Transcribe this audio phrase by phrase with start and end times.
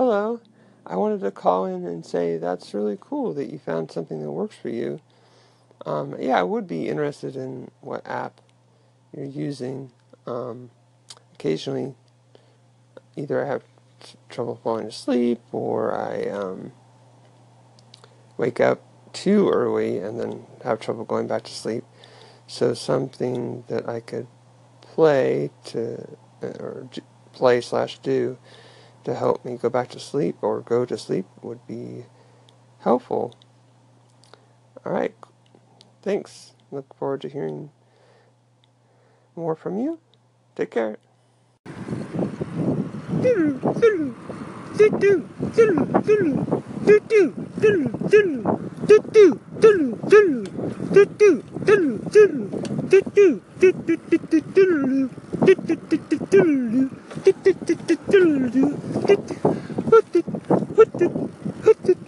[0.00, 0.40] Hello.
[0.86, 4.30] I wanted to call in and say that's really cool that you found something that
[4.30, 4.98] works for you.
[5.84, 8.40] Um, yeah, I would be interested in what app
[9.14, 9.90] you're using.
[10.26, 10.70] Um,
[11.34, 11.96] occasionally,
[13.14, 13.62] either I have
[14.02, 16.72] t- trouble falling asleep or I um,
[18.38, 18.80] wake up
[19.12, 21.84] too early and then have trouble going back to sleep.
[22.46, 24.28] So something that I could
[24.80, 26.88] play to or
[27.34, 28.38] play slash do
[29.10, 32.04] to help me go back to sleep or go to sleep would be
[32.78, 33.34] helpful.
[34.84, 35.14] All right.
[36.00, 36.52] Thanks.
[36.70, 37.70] Look forward to hearing
[39.34, 39.98] more from you.
[40.54, 40.98] Take care.
[57.24, 57.56] Hut it,
[60.76, 61.12] hut it,
[61.64, 61.99] hut it.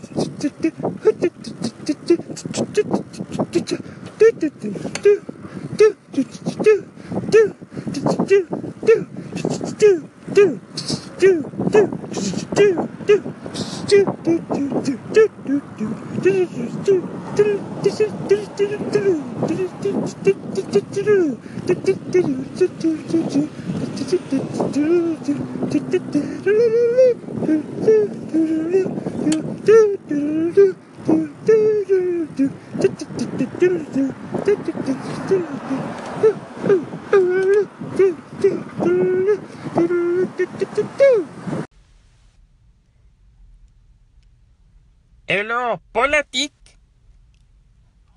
[45.26, 46.52] Hello, Politic.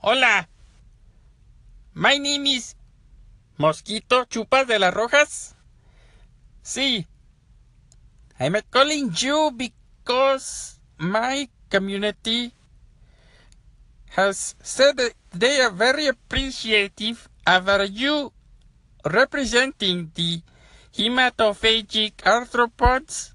[0.04, 0.46] Hola.
[1.94, 2.76] My name is
[3.58, 5.56] Mosquito Chupas de las Rojas.
[6.62, 7.08] Sí.
[8.38, 12.52] I'm calling you because my community
[14.10, 18.34] has said that they are very appreciative of you
[19.06, 20.42] representing the
[20.94, 23.34] hematophagic arthropods.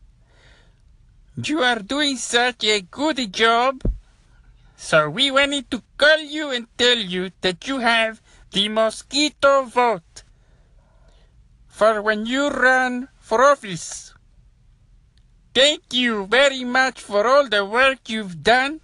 [1.36, 3.80] You are doing such a good job.
[4.76, 8.20] So we wanted to call you and tell you that you have
[8.50, 10.09] the mosquito vote
[11.80, 14.12] for when you run for office.
[15.54, 18.82] Thank you very much for all the work you've done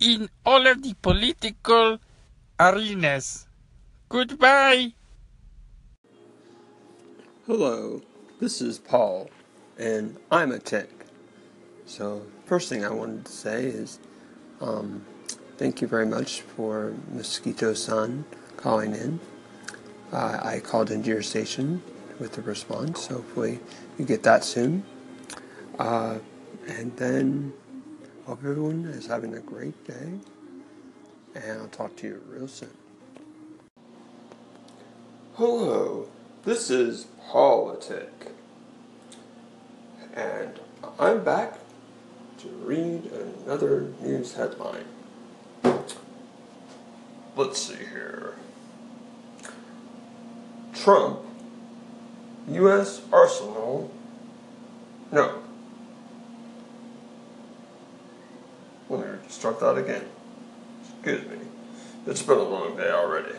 [0.00, 2.00] in all of the political
[2.58, 3.46] arenas.
[4.08, 4.90] Goodbye.
[7.46, 8.02] Hello,
[8.40, 9.30] this is Paul,
[9.78, 10.88] and I'm a tech.
[11.86, 14.00] So, first thing I wanted to say is
[14.60, 15.06] um,
[15.58, 18.24] thank you very much for Mosquito Sun
[18.56, 19.20] calling in.
[20.12, 21.82] Uh, I called into your station
[22.18, 23.60] with the response, so hopefully
[23.98, 24.82] you get that soon.
[25.78, 26.18] Uh,
[26.66, 27.52] and then,
[28.26, 30.18] hope everyone is having a great day,
[31.34, 32.70] and I'll talk to you real soon.
[35.34, 36.08] Hello,
[36.44, 38.32] this is Politic,
[40.14, 40.58] and
[40.98, 41.58] I'm back
[42.38, 43.04] to read
[43.44, 44.84] another news headline.
[47.36, 48.34] Let's see here.
[50.82, 51.20] Trump,
[52.48, 53.02] U.S.
[53.12, 53.90] arsenal.
[55.10, 55.42] No.
[58.88, 60.04] Let me start that again.
[61.02, 61.38] Excuse me.
[62.06, 63.34] It's been a long day already.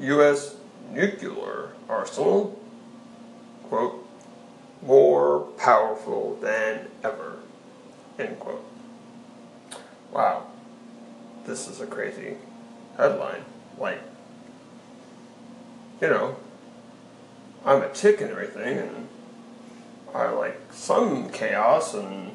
[0.00, 0.56] U.S.
[0.92, 2.60] nuclear arsenal,
[3.64, 4.06] quote,
[4.82, 7.38] more powerful than ever,
[8.18, 8.64] end quote.
[10.12, 10.46] Wow,
[11.46, 12.36] this is a crazy
[12.96, 13.44] headline.
[13.76, 14.00] Like,
[16.00, 16.36] you know,
[17.64, 19.08] I'm a tick and everything, and
[20.14, 22.32] I like some chaos and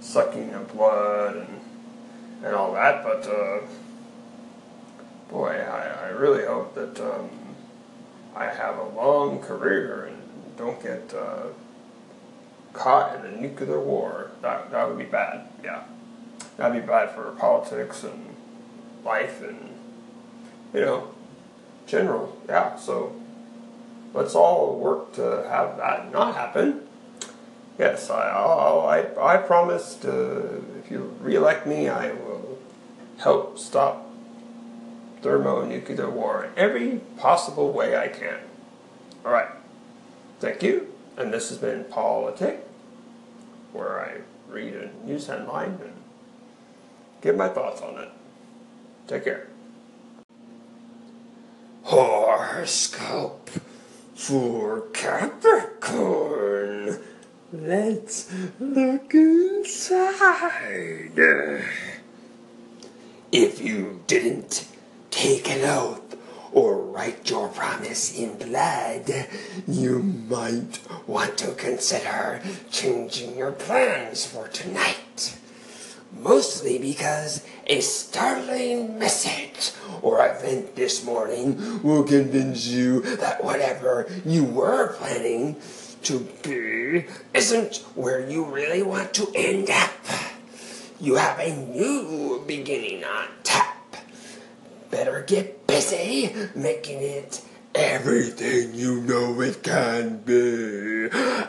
[0.00, 1.60] sucking of blood and
[2.44, 3.60] and all that, but uh,
[5.28, 7.30] boy, I, I really hope that um,
[8.34, 11.48] I have a long career and don't get uh,
[12.72, 14.30] caught in a nuclear war.
[14.42, 15.48] That that would be bad.
[15.64, 15.84] Yeah,
[16.56, 18.36] that'd be bad for politics and
[19.04, 19.70] life and
[20.74, 21.08] you know,
[21.86, 22.36] general.
[22.48, 22.76] Yeah.
[22.76, 23.14] So
[24.12, 26.82] let's all work to have that not happen.
[27.78, 32.58] Yes, I I I, I promise to if you reelect me, I will
[33.18, 34.06] help stop
[35.22, 38.38] thermonuclear war every possible way I can.
[39.24, 39.48] All right.
[40.40, 40.92] Thank you.
[41.16, 42.66] And this has been Politic,
[43.72, 44.18] where I
[44.52, 45.94] read a news headline and
[47.22, 48.10] give my thoughts on it.
[49.08, 49.48] Take care.
[51.86, 53.50] Horoscope
[54.14, 57.00] for Capricorn.
[57.52, 58.28] Let Let's
[58.58, 61.12] look inside.
[63.30, 64.66] If you didn't
[65.10, 66.16] take an oath
[66.52, 69.28] or write your promise in blood,
[69.68, 74.98] you might want to consider changing your plans for tonight.
[76.18, 79.72] Mostly because a startling message
[80.02, 85.56] or event this morning will convince you that whatever you were planning
[86.02, 89.90] to be isn't where you really want to end up.
[91.00, 93.96] You have a new beginning on tap.
[94.90, 97.42] Better get busy making it
[97.76, 101.08] everything you know it can be.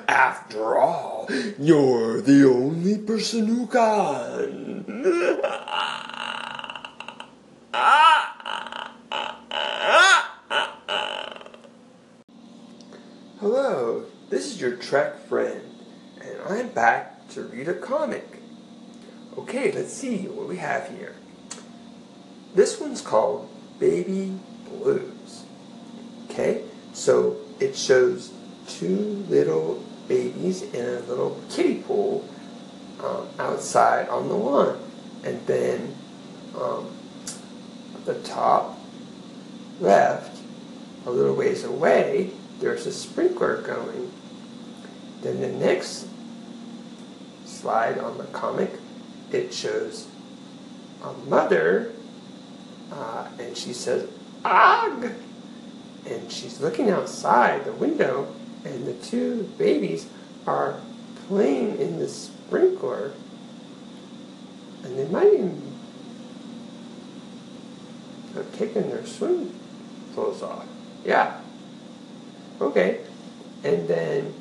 [0.10, 1.28] After all,
[1.58, 4.84] you're the only person who can.
[13.40, 15.62] Hello, this is your Trek friend,
[16.20, 18.40] and I'm back to read a comic.
[19.38, 21.16] Okay, let's see what we have here.
[22.54, 23.50] This one's called
[23.80, 24.38] Baby
[24.68, 25.47] Blues.
[26.38, 26.62] Okay,
[26.94, 28.32] so it shows
[28.68, 32.30] two little babies in a little kiddie pool
[33.04, 34.78] um, outside on the lawn.
[35.24, 35.96] And then
[36.56, 36.96] um,
[38.06, 38.78] the top
[39.80, 40.40] left,
[41.08, 42.30] a little ways away,
[42.60, 44.12] there's a sprinkler going.
[45.24, 46.08] Then the next
[47.46, 48.74] slide on the comic,
[49.32, 50.08] it shows
[51.04, 51.94] a mother,
[52.92, 54.08] uh, and she says,
[54.46, 55.16] Ugh!
[56.10, 58.34] And she's looking outside the window,
[58.64, 60.08] and the two babies
[60.46, 60.80] are
[61.28, 63.14] playing in the sprinkler.
[64.84, 65.74] And they might even
[68.36, 69.54] have taken their swim
[70.14, 70.66] clothes off.
[71.04, 71.42] Yeah.
[72.62, 73.02] Okay.
[73.64, 74.34] And then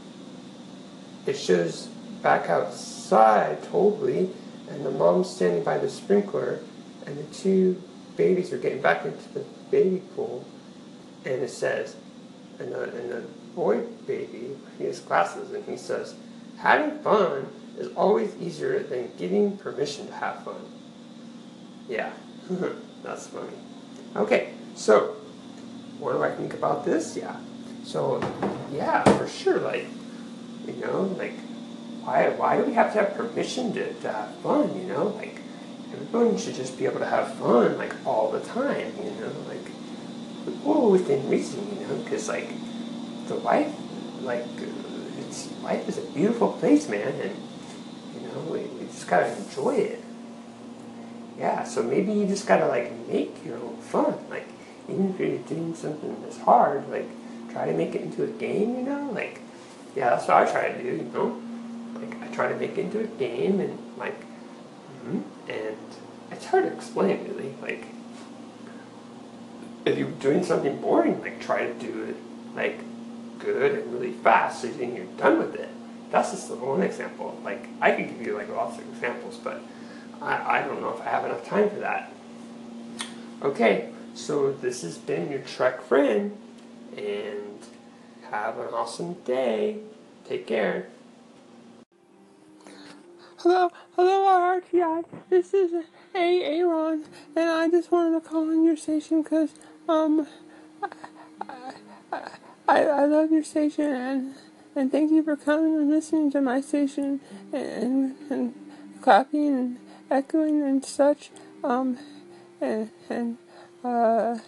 [1.26, 1.88] it shows
[2.22, 4.30] back outside totally,
[4.70, 6.60] and the mom's standing by the sprinkler,
[7.06, 7.82] and the two
[8.16, 10.44] babies are getting back into the baby pool,
[11.26, 11.96] and it says,
[12.58, 16.14] and the, and boy baby, he has glasses, and he says,
[16.58, 20.60] having fun is always easier than getting permission to have fun.
[21.88, 22.12] Yeah,
[23.02, 23.56] that's funny.
[24.14, 25.16] Okay, so
[25.98, 27.16] what do I think about this?
[27.16, 27.36] Yeah.
[27.84, 28.20] So,
[28.72, 29.60] yeah, for sure.
[29.60, 29.86] Like,
[30.66, 31.38] you know, like,
[32.02, 34.76] why why do we have to have permission to, to have fun?
[34.78, 35.40] You know, like,
[35.92, 38.92] everyone should just be able to have fun, like, all the time.
[39.02, 39.75] You know, like,
[40.64, 41.66] all within reason.
[41.80, 42.48] You know, because like,
[43.28, 43.72] the life,
[44.22, 44.46] like,
[45.18, 47.36] it's life is a beautiful place, man, and
[48.14, 50.02] you know, we, we just gotta enjoy it.
[51.38, 54.14] Yeah, so maybe you just gotta like make your own fun.
[54.30, 54.48] Like,
[54.88, 57.08] even if you're doing something that's hard, like
[57.56, 59.10] try to make it into a game, you know?
[59.12, 59.40] Like,
[59.94, 61.40] yeah, that's what I try to do, you know?
[61.94, 65.76] Like, I try to make it into a game and, like, mm-hmm, and
[66.30, 67.54] it's hard to explain, really.
[67.62, 67.86] Like,
[69.86, 72.16] if you're doing something boring, like, try to do it,
[72.54, 72.80] like,
[73.38, 75.70] good and really fast so then you're done with it.
[76.10, 77.40] That's just one example.
[77.44, 79.62] Like, I could give you, like, lots of examples, but
[80.20, 82.12] I, I don't know if I have enough time for that.
[83.42, 86.36] Okay, so this has been your Trek friend,
[86.96, 87.58] and
[88.30, 89.78] have an awesome day.
[90.26, 90.88] Take care.
[93.40, 95.04] Hello, hello, RTI.
[95.28, 95.70] This is
[96.14, 96.42] A.
[96.42, 97.04] Aaron,
[97.36, 99.50] and I just wanted to call in your station because,
[99.86, 100.26] um,
[101.42, 101.74] I,
[102.66, 104.34] I, I love your station, and,
[104.74, 107.20] and thank you for coming and listening to my station,
[107.52, 108.54] and, and
[109.02, 109.78] clapping and
[110.10, 111.30] echoing and such,
[111.62, 111.98] um,
[112.58, 113.36] and, and,
[113.84, 114.38] uh,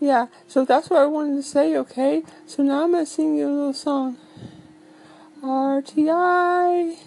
[0.00, 2.22] yeah, so that's what I wanted to say, okay?
[2.44, 4.18] So now I'm gonna sing you a little song.
[5.42, 6.98] RTI,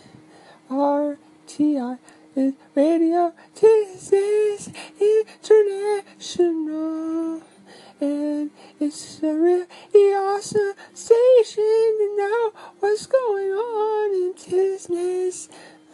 [1.48, 1.98] RTI
[2.36, 4.70] is Radio is
[6.12, 7.42] International.
[8.02, 9.66] And it's a really
[10.14, 15.48] awesome station to know what's going on in business,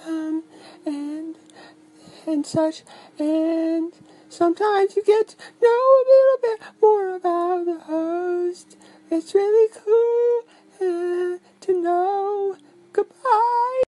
[0.05, 0.43] um,
[0.85, 1.35] and,
[2.25, 2.83] and such,
[3.19, 3.93] and
[4.29, 8.77] Sometimes you get to know a little bit more about the host.
[9.11, 10.41] It's really cool
[10.81, 12.57] uh, to know.
[12.93, 13.82] Goodbye.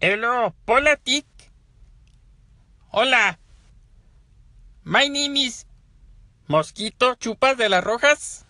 [0.00, 1.26] Hello, Politic.
[2.94, 3.36] Hola.
[4.84, 5.66] My name is
[6.46, 8.46] Mosquito Chupas de las Rojas.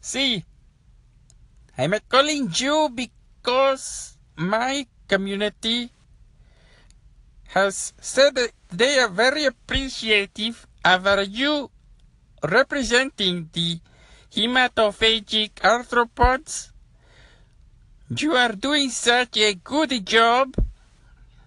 [0.00, 0.44] Sí.
[1.76, 5.90] I'm calling you because my community
[7.48, 11.72] has said that they are very appreciative of you
[12.44, 13.80] representing the
[14.30, 16.70] hematophagic arthropods
[18.08, 20.54] You are doing such a good job.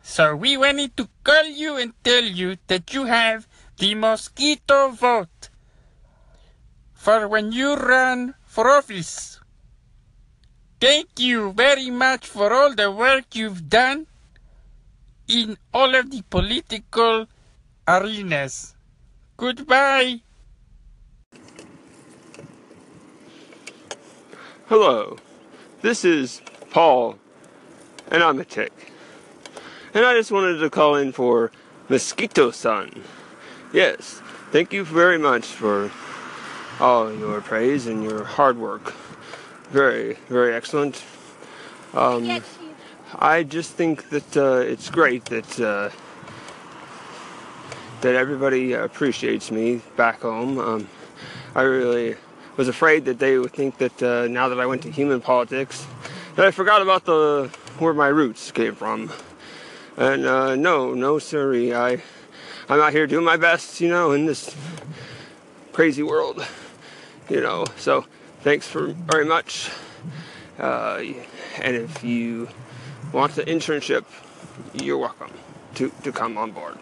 [0.03, 3.47] So we wanted to call you and tell you that you have
[3.77, 5.49] the mosquito vote
[6.93, 9.39] for when you run for office.
[10.81, 14.07] Thank you very much for all the work you've done
[15.29, 17.27] in all of the political
[17.87, 18.75] arenas.
[19.37, 20.21] Goodbye.
[24.67, 25.17] Hello,
[25.81, 27.17] this is Paul,
[28.11, 28.91] and I'm a tick.
[29.93, 31.51] And I just wanted to call in for
[31.87, 33.03] Mosquito Sun.
[33.73, 34.21] Yes,
[34.51, 35.91] thank you very much for
[36.79, 38.93] all your praise and your hard work.
[39.71, 41.03] Very, very excellent.
[41.93, 42.41] Um,
[43.15, 45.89] I just think that uh, it's great that uh,
[48.01, 50.59] that everybody appreciates me back home.
[50.59, 50.87] Um,
[51.55, 52.15] I really
[52.59, 55.87] was afraid that they would think that uh, now that I went to human politics,
[56.35, 59.13] that I forgot about the where my roots came from.
[59.95, 61.73] And uh, no, no, sirree.
[61.73, 62.01] I
[62.67, 64.53] I'm out here doing my best, you know, in this
[65.71, 66.45] crazy world,
[67.29, 67.63] you know.
[67.77, 68.03] So
[68.41, 69.71] thanks for very much.
[70.57, 71.01] Uh,
[71.61, 72.49] and if you
[73.13, 74.03] want the internship,
[74.73, 75.31] you're welcome
[75.75, 76.77] to, to come on board.